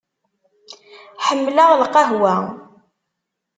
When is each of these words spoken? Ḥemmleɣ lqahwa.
Ḥemmleɣ 1.25 1.69
lqahwa. 1.81 2.35